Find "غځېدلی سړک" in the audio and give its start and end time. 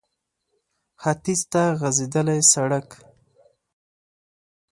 1.79-2.87